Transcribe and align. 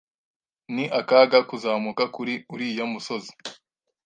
Ni 0.73 0.83
akaga 0.99 1.39
kuzamuka 1.49 2.03
kuri 2.15 2.33
uriya 2.53 2.85
musozi. 2.91 3.33